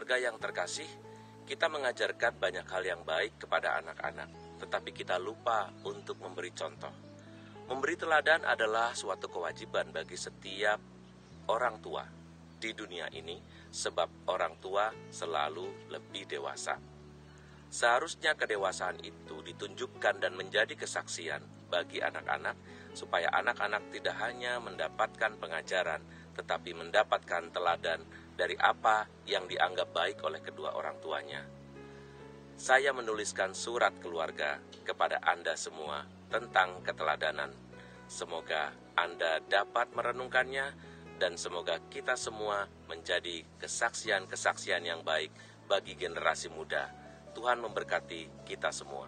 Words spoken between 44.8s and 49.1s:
yang baik bagi generasi muda Tuhan memberkati kita semua.